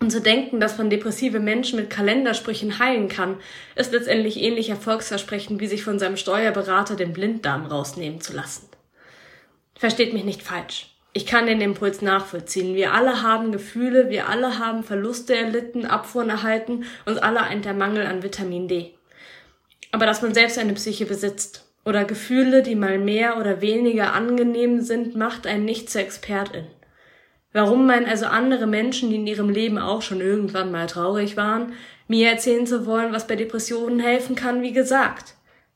Und 0.00 0.10
zu 0.10 0.20
denken, 0.20 0.60
dass 0.60 0.76
man 0.76 0.90
depressive 0.90 1.40
Menschen 1.40 1.78
mit 1.78 1.88
Kalendersprüchen 1.88 2.78
heilen 2.78 3.08
kann, 3.08 3.36
ist 3.74 3.92
letztendlich 3.92 4.38
ähnlich 4.38 4.68
erfolgsversprechend, 4.68 5.60
wie 5.60 5.66
sich 5.66 5.82
von 5.82 5.98
seinem 5.98 6.18
Steuerberater 6.18 6.94
den 6.94 7.14
Blinddarm 7.14 7.64
rausnehmen 7.64 8.20
zu 8.20 8.34
lassen. 8.34 8.68
Versteht 9.74 10.12
mich 10.12 10.24
nicht 10.24 10.42
falsch. 10.42 10.94
Ich 11.14 11.24
kann 11.24 11.46
den 11.46 11.62
Impuls 11.62 12.02
nachvollziehen. 12.02 12.74
Wir 12.74 12.92
alle 12.92 13.22
haben 13.22 13.50
Gefühle, 13.50 14.10
wir 14.10 14.28
alle 14.28 14.58
haben 14.58 14.84
Verluste 14.84 15.34
erlitten, 15.34 15.86
Abfuhren 15.86 16.28
erhalten, 16.28 16.84
uns 17.06 17.16
alle 17.16 17.40
eint 17.40 17.64
der 17.64 17.72
Mangel 17.72 18.04
an 18.04 18.22
Vitamin 18.22 18.68
D. 18.68 18.92
Aber 19.90 20.04
dass 20.04 20.20
man 20.20 20.34
selbst 20.34 20.58
eine 20.58 20.74
Psyche 20.74 21.06
besitzt 21.06 21.63
oder 21.84 22.04
Gefühle, 22.04 22.62
die 22.62 22.74
mal 22.74 22.98
mehr 22.98 23.38
oder 23.38 23.60
weniger 23.60 24.14
angenehm 24.14 24.80
sind, 24.80 25.14
macht 25.14 25.46
einen 25.46 25.64
nicht 25.64 25.90
zur 25.90 26.00
Expertin. 26.00 26.66
Warum 27.52 27.86
meinen 27.86 28.06
also 28.06 28.26
andere 28.26 28.66
Menschen, 28.66 29.10
die 29.10 29.16
in 29.16 29.26
ihrem 29.26 29.48
Leben 29.48 29.78
auch 29.78 30.02
schon 30.02 30.20
irgendwann 30.20 30.72
mal 30.72 30.86
traurig 30.86 31.36
waren, 31.36 31.74
mir 32.08 32.28
erzählen 32.28 32.66
zu 32.66 32.84
wollen, 32.84 33.12
was 33.12 33.26
bei 33.26 33.36
Depressionen 33.36 34.00
helfen 34.00 34.34
kann, 34.34 34.62
wie 34.62 34.72
gesagt? 34.72 35.34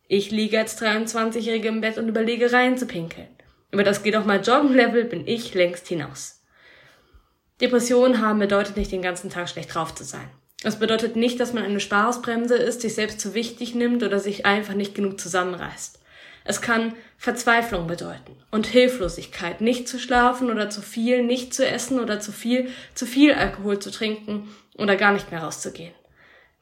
Ich 0.09 0.31
liege 0.31 0.59
als 0.59 0.81
23-Jährige 0.83 1.69
im 1.69 1.81
Bett 1.81 1.99
und 1.99 2.09
überlege 2.09 2.53
reinzupinkeln. 2.53 3.29
Über 3.71 3.85
das 3.85 4.03
geht 4.03 4.17
auch 4.17 4.25
mal 4.25 4.41
Joggen-Level 4.41 5.05
bin 5.05 5.27
ich 5.27 5.55
längst 5.55 5.87
hinaus. 5.87 6.43
Depressionen 7.61 8.21
haben 8.21 8.39
bedeutet 8.39 8.77
nicht 8.77 8.91
den 8.91 9.03
ganzen 9.03 9.31
Tag 9.31 9.49
schlecht 9.49 9.75
drauf 9.75 9.95
zu 9.95 10.05
sein. 10.05 10.31
Es 10.65 10.77
bedeutet 10.77 11.15
nicht, 11.15 11.39
dass 11.39 11.53
man 11.53 11.65
eine 11.65 11.81
Spaßbremse 11.81 12.57
ist, 12.57 12.81
sich 12.81 12.95
selbst 12.95 13.21
zu 13.21 13.35
wichtig 13.35 13.75
nimmt 13.75 14.03
oder 14.03 14.19
sich 14.19 14.45
einfach 14.45 14.75
nicht 14.75 14.95
genug 14.95 15.21
zusammenreißt. 15.21 16.01
Es 16.45 16.61
kann 16.61 16.95
Verzweiflung 17.17 17.87
bedeuten 17.87 18.35
und 18.51 18.67
Hilflosigkeit, 18.67 19.61
nicht 19.61 19.87
zu 19.87 19.99
schlafen 19.99 20.51
oder 20.51 20.71
zu 20.71 20.81
viel, 20.81 21.23
nicht 21.23 21.55
zu 21.55 21.67
essen 21.67 22.01
oder 22.01 22.21
zu 22.21 22.33
viel, 22.33 22.71
zu 22.95 23.07
viel 23.07 23.35
Alkohol 23.35 23.79
zu 23.79 23.91
trinken 23.91 24.49
oder 24.77 24.97
gar 24.97 25.13
nicht 25.13 25.31
mehr 25.31 25.43
rauszugehen. 25.43 25.93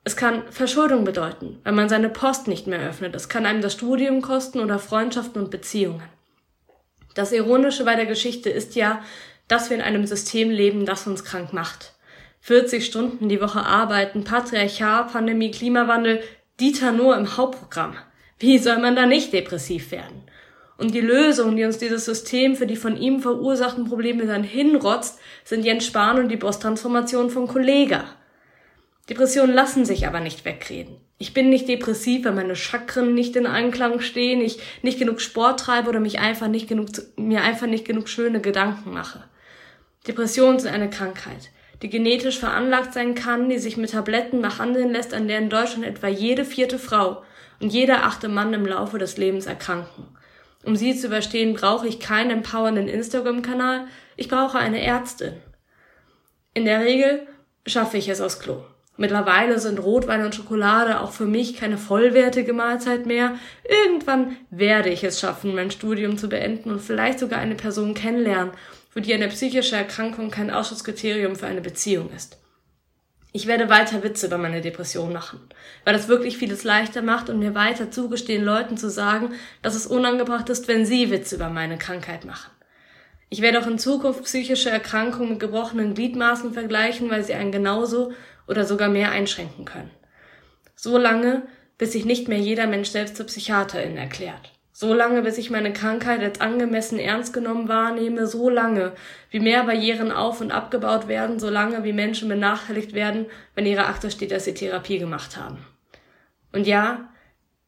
Es 0.04 0.16
kann 0.16 0.44
Verschuldung 0.50 1.04
bedeuten, 1.04 1.60
wenn 1.64 1.74
man 1.74 1.88
seine 1.88 2.08
Post 2.08 2.48
nicht 2.48 2.66
mehr 2.66 2.80
öffnet. 2.80 3.14
Es 3.14 3.28
kann 3.28 3.46
einem 3.46 3.60
das 3.60 3.72
Studium 3.72 4.22
kosten 4.22 4.60
oder 4.60 4.78
Freundschaften 4.78 5.42
und 5.42 5.50
Beziehungen. 5.50 6.02
Das 7.14 7.32
Ironische 7.32 7.84
bei 7.84 7.96
der 7.96 8.06
Geschichte 8.06 8.50
ist 8.50 8.76
ja, 8.76 9.02
dass 9.48 9.70
wir 9.70 9.76
in 9.76 9.82
einem 9.82 10.06
System 10.06 10.50
leben, 10.50 10.84
das 10.84 11.06
uns 11.06 11.24
krank 11.24 11.52
macht. 11.52 11.92
40 12.46 12.86
Stunden 12.86 13.28
die 13.28 13.40
Woche 13.40 13.66
arbeiten, 13.66 14.22
Patriarchat, 14.22 15.12
Pandemie, 15.12 15.50
Klimawandel, 15.50 16.22
Dieter 16.60 16.92
nur 16.92 17.16
im 17.16 17.36
Hauptprogramm. 17.36 17.96
Wie 18.38 18.58
soll 18.58 18.78
man 18.78 18.94
da 18.94 19.04
nicht 19.04 19.32
depressiv 19.32 19.90
werden? 19.90 20.22
Und 20.78 20.94
die 20.94 21.00
Lösung, 21.00 21.56
die 21.56 21.64
uns 21.64 21.78
dieses 21.78 22.04
System 22.04 22.54
für 22.54 22.68
die 22.68 22.76
von 22.76 22.96
ihm 22.96 23.18
verursachten 23.18 23.86
Probleme 23.86 24.26
dann 24.26 24.44
hinrotzt, 24.44 25.18
sind 25.42 25.64
Jens 25.64 25.86
Spahn 25.86 26.20
und 26.20 26.28
die 26.28 26.36
Boss-Transformation 26.36 27.30
von 27.30 27.48
Kollega. 27.48 28.04
Depressionen 29.10 29.52
lassen 29.52 29.84
sich 29.84 30.06
aber 30.06 30.20
nicht 30.20 30.44
wegreden. 30.44 31.00
Ich 31.18 31.34
bin 31.34 31.50
nicht 31.50 31.66
depressiv, 31.66 32.26
weil 32.26 32.34
meine 32.34 32.54
Chakren 32.54 33.12
nicht 33.12 33.34
in 33.34 33.48
Einklang 33.48 33.98
stehen, 33.98 34.40
ich 34.40 34.60
nicht 34.82 35.00
genug 35.00 35.20
Sport 35.20 35.58
treibe 35.58 35.88
oder 35.88 35.98
mich 35.98 36.20
einfach 36.20 36.46
nicht 36.46 36.68
genug, 36.68 36.90
mir 37.16 37.42
einfach 37.42 37.66
nicht 37.66 37.84
genug 37.84 38.08
schöne 38.08 38.40
Gedanken 38.40 38.92
mache. 38.92 39.24
Depressionen 40.06 40.60
sind 40.60 40.72
eine 40.72 40.90
Krankheit, 40.90 41.50
die 41.82 41.90
genetisch 41.90 42.38
veranlagt 42.38 42.94
sein 42.94 43.14
kann, 43.14 43.48
die 43.48 43.58
sich 43.58 43.76
mit 43.76 43.92
Tabletten 43.92 44.42
behandeln 44.42 44.92
lässt, 44.92 45.14
an 45.14 45.28
der 45.28 45.38
in 45.38 45.50
Deutschland 45.50 45.84
etwa 45.84 46.08
jede 46.08 46.44
vierte 46.44 46.78
Frau 46.78 47.22
und 47.60 47.72
jeder 47.72 48.04
achte 48.04 48.28
Mann 48.28 48.52
im 48.54 48.66
Laufe 48.66 48.98
des 48.98 49.16
Lebens 49.16 49.46
erkranken. 49.46 50.08
Um 50.64 50.76
sie 50.76 50.96
zu 50.96 51.06
überstehen, 51.06 51.54
brauche 51.54 51.86
ich 51.86 52.00
keinen 52.00 52.30
empowernden 52.30 52.88
Instagram-Kanal, 52.88 53.86
ich 54.16 54.28
brauche 54.28 54.58
eine 54.58 54.82
Ärztin. 54.82 55.34
In 56.54 56.64
der 56.64 56.80
Regel 56.80 57.26
schaffe 57.66 57.98
ich 57.98 58.08
es 58.08 58.20
aus 58.20 58.40
Klo. 58.40 58.64
Mittlerweile 58.96 59.58
sind 59.58 59.78
Rotwein 59.78 60.24
und 60.24 60.34
Schokolade 60.34 61.00
auch 61.00 61.12
für 61.12 61.26
mich 61.26 61.56
keine 61.56 61.76
vollwertige 61.76 62.54
Mahlzeit 62.54 63.04
mehr. 63.04 63.34
Irgendwann 63.84 64.36
werde 64.50 64.88
ich 64.88 65.04
es 65.04 65.20
schaffen, 65.20 65.54
mein 65.54 65.70
Studium 65.70 66.16
zu 66.16 66.28
beenden 66.28 66.70
und 66.70 66.80
vielleicht 66.80 67.18
sogar 67.18 67.38
eine 67.38 67.56
Person 67.56 67.92
kennenlernen, 67.92 68.52
für 68.96 69.02
die 69.02 69.12
eine 69.12 69.28
psychische 69.28 69.76
Erkrankung 69.76 70.30
kein 70.30 70.50
Ausschusskriterium 70.50 71.36
für 71.36 71.46
eine 71.46 71.60
Beziehung 71.60 72.08
ist. 72.16 72.38
Ich 73.34 73.46
werde 73.46 73.68
weiter 73.68 74.02
Witze 74.02 74.26
über 74.26 74.38
meine 74.38 74.62
Depression 74.62 75.12
machen, 75.12 75.38
weil 75.84 75.92
das 75.92 76.08
wirklich 76.08 76.38
vieles 76.38 76.64
leichter 76.64 77.02
macht 77.02 77.28
und 77.28 77.38
mir 77.38 77.54
weiter 77.54 77.90
zugestehen, 77.90 78.42
Leuten 78.42 78.78
zu 78.78 78.88
sagen, 78.88 79.34
dass 79.60 79.74
es 79.74 79.86
unangebracht 79.86 80.48
ist, 80.48 80.66
wenn 80.66 80.86
sie 80.86 81.10
Witze 81.10 81.34
über 81.34 81.50
meine 81.50 81.76
Krankheit 81.76 82.24
machen. 82.24 82.50
Ich 83.28 83.42
werde 83.42 83.60
auch 83.60 83.66
in 83.66 83.78
Zukunft 83.78 84.24
psychische 84.24 84.70
Erkrankungen 84.70 85.32
mit 85.32 85.40
gebrochenen 85.40 85.92
Gliedmaßen 85.92 86.54
vergleichen, 86.54 87.10
weil 87.10 87.22
sie 87.22 87.34
einen 87.34 87.52
genauso 87.52 88.14
oder 88.48 88.64
sogar 88.64 88.88
mehr 88.88 89.10
einschränken 89.10 89.66
können. 89.66 89.90
So 90.74 90.96
lange, 90.96 91.42
bis 91.76 91.92
sich 91.92 92.06
nicht 92.06 92.28
mehr 92.28 92.38
jeder 92.38 92.66
Mensch 92.66 92.88
selbst 92.88 93.18
zur 93.18 93.26
Psychiaterin 93.26 93.98
erklärt. 93.98 94.55
So 94.78 94.92
lange, 94.92 95.22
bis 95.22 95.38
ich 95.38 95.48
meine 95.48 95.72
Krankheit 95.72 96.20
als 96.20 96.42
angemessen 96.42 96.98
ernst 96.98 97.32
genommen 97.32 97.66
wahrnehme, 97.66 98.26
so 98.26 98.50
lange, 98.50 98.92
wie 99.30 99.40
mehr 99.40 99.64
Barrieren 99.64 100.12
auf 100.12 100.42
und 100.42 100.50
abgebaut 100.50 101.08
werden, 101.08 101.38
so 101.38 101.48
lange, 101.48 101.82
wie 101.82 101.94
Menschen 101.94 102.28
benachteiligt 102.28 102.92
werden, 102.92 103.24
wenn 103.54 103.64
ihre 103.64 103.86
Akte 103.86 104.10
steht, 104.10 104.32
dass 104.32 104.44
sie 104.44 104.52
Therapie 104.52 104.98
gemacht 104.98 105.38
haben. 105.38 105.64
Und 106.52 106.66
ja, 106.66 107.08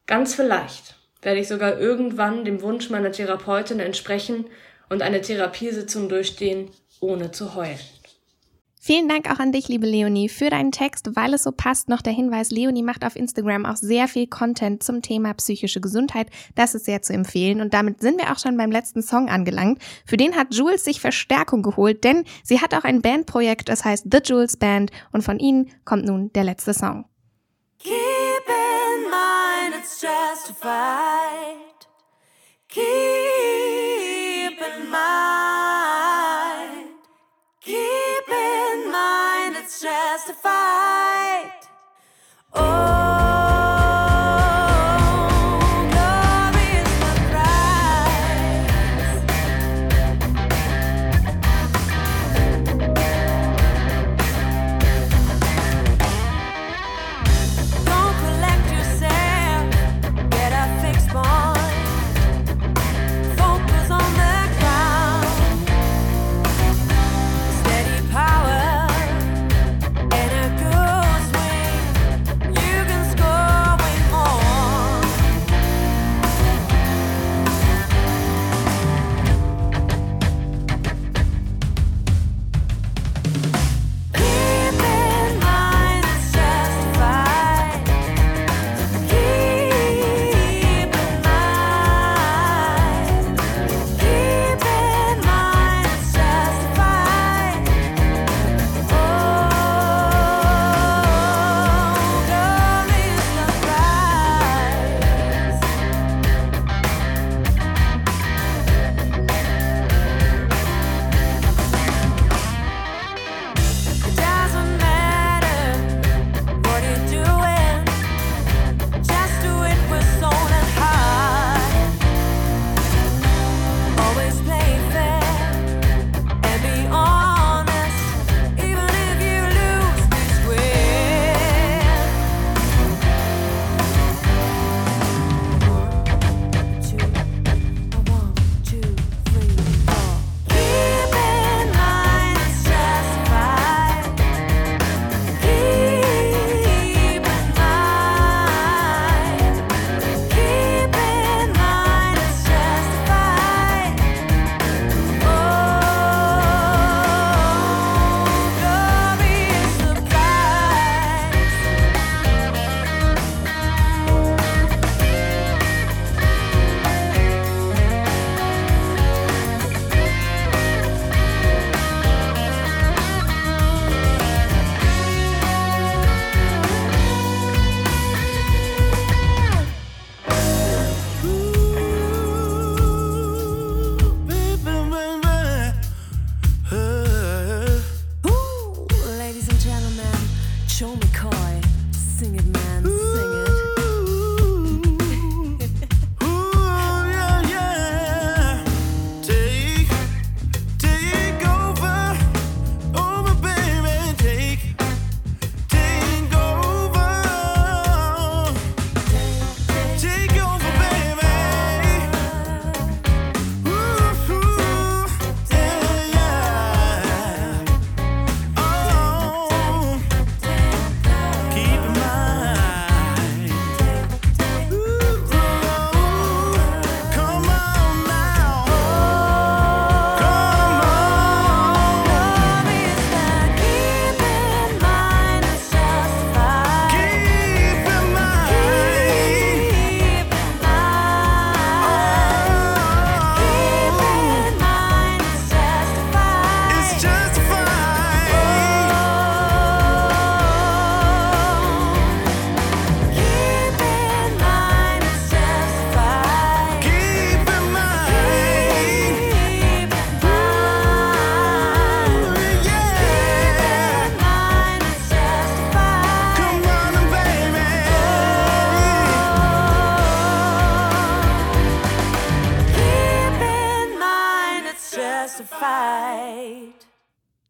ganz 0.05 0.35
vielleicht 0.35 0.97
werde 1.23 1.39
ich 1.39 1.47
sogar 1.47 1.79
irgendwann 1.79 2.45
dem 2.45 2.61
Wunsch 2.61 2.91
meiner 2.91 3.11
Therapeutin 3.11 3.79
entsprechen 3.79 4.45
und 4.87 5.01
eine 5.01 5.21
Therapiesitzung 5.21 6.09
durchstehen, 6.09 6.69
ohne 6.99 7.31
zu 7.31 7.55
heulen. 7.55 7.79
Vielen 8.81 9.09
Dank 9.09 9.29
auch 9.29 9.39
an 9.39 9.51
dich, 9.51 9.67
liebe 9.67 9.85
Leonie, 9.85 10.29
für 10.29 10.49
deinen 10.49 10.71
Text. 10.71 11.13
Weil 11.13 11.33
es 11.33 11.43
so 11.43 11.51
passt, 11.51 11.89
noch 11.89 12.01
der 12.01 12.13
Hinweis, 12.13 12.49
Leonie 12.49 12.81
macht 12.81 13.03
auf 13.03 13.17
Instagram 13.17 13.65
auch 13.65 13.75
sehr 13.75 14.07
viel 14.07 14.25
Content 14.25 14.81
zum 14.81 15.01
Thema 15.01 15.33
psychische 15.33 15.81
Gesundheit. 15.81 16.29
Das 16.55 16.75
ist 16.75 16.85
sehr 16.85 17.01
zu 17.01 17.11
empfehlen. 17.11 17.59
Und 17.59 17.73
damit 17.73 17.99
sind 17.99 18.21
wir 18.21 18.31
auch 18.31 18.39
schon 18.39 18.55
beim 18.55 18.71
letzten 18.71 19.01
Song 19.01 19.27
angelangt. 19.27 19.79
Für 20.05 20.15
den 20.15 20.37
hat 20.37 20.53
Jules 20.53 20.85
sich 20.85 21.01
Verstärkung 21.01 21.61
geholt, 21.61 22.05
denn 22.05 22.23
sie 22.41 22.61
hat 22.61 22.73
auch 22.73 22.85
ein 22.85 23.01
Bandprojekt, 23.01 23.67
das 23.67 23.83
heißt 23.83 24.07
The 24.09 24.19
Jules 24.23 24.55
Band. 24.55 24.91
Und 25.11 25.23
von 25.23 25.39
ihnen 25.39 25.69
kommt 25.83 26.05
nun 26.05 26.31
der 26.31 26.45
letzte 26.45 26.73
Song. 26.73 27.03
Keep 27.79 27.91
in 27.91 29.03
mind 29.09 29.75
it's 29.77 30.01
justified. 30.01 31.85
Keep 32.69 32.85
in 34.57 34.89
mind. 34.89 35.58
Mind 39.69 39.75
it's 39.75 39.81
justified. 39.81 41.51
Oh, 42.53 42.98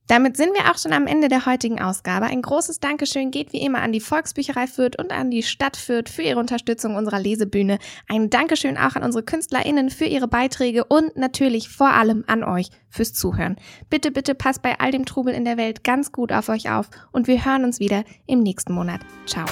Damit 0.09 0.37
sind 0.37 0.55
wir 0.55 0.71
auch 0.71 0.77
schon 0.79 0.91
am 0.91 1.05
Ende 1.05 1.27
der 1.27 1.45
heutigen 1.45 1.79
Ausgabe. 1.79 2.25
Ein 2.25 2.41
großes 2.41 2.79
Dankeschön 2.79 3.29
geht 3.29 3.53
wie 3.53 3.61
immer 3.61 3.83
an 3.83 3.91
die 3.91 3.99
Volksbücherei 3.99 4.65
Fürth 4.65 4.97
und 4.97 5.11
an 5.11 5.29
die 5.29 5.43
Stadt 5.43 5.77
Fürth 5.77 6.09
für 6.09 6.23
ihre 6.23 6.39
Unterstützung 6.39 6.95
unserer 6.95 7.19
Lesebühne. 7.19 7.77
Ein 8.07 8.31
Dankeschön 8.31 8.75
auch 8.75 8.95
an 8.95 9.03
unsere 9.03 9.23
KünstlerInnen 9.23 9.91
für 9.91 10.05
ihre 10.05 10.27
Beiträge 10.27 10.83
und 10.83 11.15
natürlich 11.15 11.69
vor 11.69 11.91
allem 11.91 12.23
an 12.25 12.43
euch 12.43 12.69
fürs 12.89 13.13
Zuhören. 13.13 13.57
Bitte, 13.91 14.09
bitte 14.09 14.33
passt 14.33 14.63
bei 14.63 14.79
all 14.79 14.89
dem 14.89 15.05
Trubel 15.05 15.31
in 15.31 15.45
der 15.45 15.57
Welt 15.57 15.83
ganz 15.83 16.11
gut 16.11 16.31
auf 16.31 16.49
euch 16.49 16.71
auf 16.71 16.89
und 17.11 17.27
wir 17.27 17.45
hören 17.45 17.63
uns 17.63 17.79
wieder 17.79 18.03
im 18.25 18.39
nächsten 18.39 18.73
Monat. 18.73 19.01
Ciao. 19.27 19.45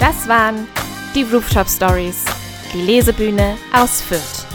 Das 0.00 0.26
waren 0.26 0.66
die 1.14 1.22
Rooftop 1.22 1.68
Stories, 1.68 2.24
die 2.74 2.82
Lesebühne 2.82 3.56
aus 3.72 4.02
Fürth. 4.02 4.47